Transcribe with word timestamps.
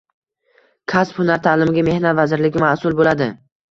Kasb-hunar 0.93 1.43
taʼlimiga 1.51 1.87
Mehnat 1.93 2.21
vazirligi 2.25 2.69
masʼul 2.69 3.03
boʻladi. 3.03 3.35